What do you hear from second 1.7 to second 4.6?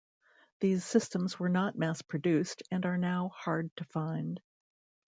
mass-produced and are now hard to find.